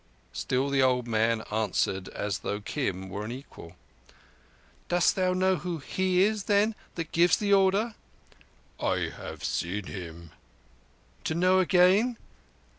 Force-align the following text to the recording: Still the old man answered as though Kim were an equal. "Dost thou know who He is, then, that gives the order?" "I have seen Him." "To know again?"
Still 0.33 0.71
the 0.71 0.81
old 0.81 1.07
man 1.07 1.41
answered 1.51 2.09
as 2.09 2.39
though 2.39 2.59
Kim 2.59 3.07
were 3.07 3.23
an 3.23 3.31
equal. 3.31 3.75
"Dost 4.89 5.15
thou 5.15 5.33
know 5.33 5.57
who 5.57 5.77
He 5.77 6.23
is, 6.23 6.45
then, 6.45 6.73
that 6.95 7.11
gives 7.11 7.37
the 7.37 7.53
order?" 7.53 7.93
"I 8.79 9.11
have 9.15 9.43
seen 9.43 9.83
Him." 9.85 10.31
"To 11.25 11.35
know 11.35 11.59
again?" 11.59 12.17